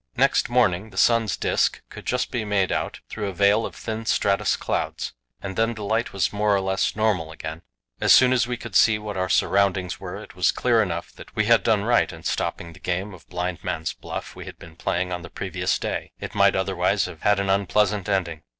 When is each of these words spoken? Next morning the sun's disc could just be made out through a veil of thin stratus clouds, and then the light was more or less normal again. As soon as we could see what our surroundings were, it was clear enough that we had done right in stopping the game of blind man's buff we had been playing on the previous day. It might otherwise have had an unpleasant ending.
Next 0.17 0.49
morning 0.49 0.89
the 0.89 0.97
sun's 0.97 1.37
disc 1.37 1.79
could 1.89 2.07
just 2.07 2.31
be 2.31 2.43
made 2.43 2.71
out 2.71 3.01
through 3.07 3.27
a 3.27 3.33
veil 3.33 3.67
of 3.67 3.75
thin 3.75 4.07
stratus 4.07 4.57
clouds, 4.57 5.13
and 5.43 5.55
then 5.55 5.75
the 5.75 5.83
light 5.83 6.11
was 6.11 6.33
more 6.33 6.55
or 6.55 6.59
less 6.59 6.95
normal 6.95 7.31
again. 7.31 7.61
As 7.99 8.11
soon 8.11 8.33
as 8.33 8.47
we 8.47 8.57
could 8.57 8.75
see 8.75 8.97
what 8.97 9.15
our 9.15 9.29
surroundings 9.29 9.99
were, 9.99 10.15
it 10.15 10.33
was 10.33 10.51
clear 10.51 10.81
enough 10.81 11.11
that 11.11 11.35
we 11.35 11.45
had 11.45 11.61
done 11.61 11.83
right 11.83 12.11
in 12.11 12.23
stopping 12.23 12.73
the 12.73 12.79
game 12.79 13.13
of 13.13 13.29
blind 13.29 13.63
man's 13.63 13.93
buff 13.93 14.35
we 14.35 14.45
had 14.45 14.57
been 14.57 14.75
playing 14.75 15.11
on 15.11 15.21
the 15.21 15.29
previous 15.29 15.77
day. 15.77 16.13
It 16.19 16.33
might 16.33 16.55
otherwise 16.55 17.05
have 17.05 17.21
had 17.21 17.39
an 17.39 17.51
unpleasant 17.51 18.09
ending. 18.09 18.41